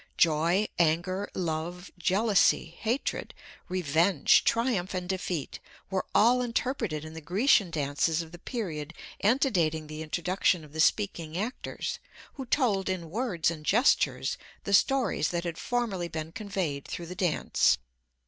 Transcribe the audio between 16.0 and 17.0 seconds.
been conveyed